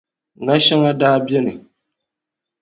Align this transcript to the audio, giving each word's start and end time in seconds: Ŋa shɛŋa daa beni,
Ŋa 0.45 0.55
shɛŋa 0.65 0.91
daa 0.99 1.17
beni, 1.27 1.53